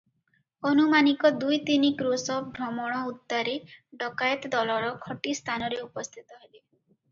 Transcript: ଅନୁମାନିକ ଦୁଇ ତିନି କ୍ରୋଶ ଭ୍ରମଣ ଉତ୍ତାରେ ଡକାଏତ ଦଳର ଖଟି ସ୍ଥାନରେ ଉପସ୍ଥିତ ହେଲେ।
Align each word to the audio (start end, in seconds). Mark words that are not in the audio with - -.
ଅନୁମାନିକ 0.69 1.29
ଦୁଇ 1.43 1.59
ତିନି 1.67 1.91
କ୍ରୋଶ 1.99 2.39
ଭ୍ରମଣ 2.55 3.03
ଉତ୍ତାରେ 3.11 3.55
ଡକାଏତ 4.05 4.53
ଦଳର 4.57 4.91
ଖଟି 5.07 5.37
ସ୍ଥାନରେ 5.43 5.81
ଉପସ୍ଥିତ 5.87 6.43
ହେଲେ। 6.45 6.53